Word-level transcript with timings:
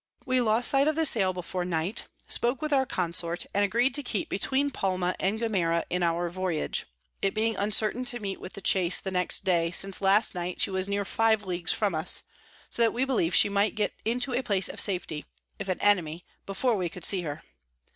We 0.25 0.41
lost 0.41 0.69
sight 0.71 0.87
of 0.87 0.95
the 0.95 1.05
Sail 1.05 1.31
before 1.31 1.63
Night, 1.63 2.07
spoke 2.27 2.59
with 2.59 2.73
our 2.73 2.87
Consort, 2.87 3.45
and 3.53 3.63
agreed 3.63 3.93
to 3.93 4.01
keep 4.01 4.29
between 4.29 4.71
Palma 4.71 5.13
and 5.19 5.39
Gomera 5.39 5.83
in 5.91 6.01
our 6.01 6.27
Voyage; 6.27 6.87
it 7.21 7.35
being 7.35 7.55
uncertain 7.55 8.03
to 8.05 8.19
meet 8.19 8.41
with 8.41 8.53
the 8.53 8.61
Chase 8.61 8.99
the 8.99 9.11
next 9.11 9.43
day, 9.43 9.69
since 9.69 10.01
last 10.01 10.33
night 10.33 10.59
she 10.59 10.71
was 10.71 10.87
near 10.87 11.05
five 11.05 11.43
Leagues 11.43 11.71
from 11.71 11.93
us, 11.93 12.23
so 12.67 12.81
that 12.81 12.93
we 12.93 13.05
believ'd 13.05 13.35
she 13.35 13.47
might 13.47 13.75
get 13.75 13.93
into 14.03 14.33
a 14.33 14.41
place 14.41 14.67
of 14.67 14.79
safety, 14.79 15.23
if 15.59 15.69
an 15.69 15.79
Enemy, 15.81 16.25
before 16.47 16.73
we 16.73 16.89
could 16.89 17.05
see 17.05 17.21
her. 17.21 17.43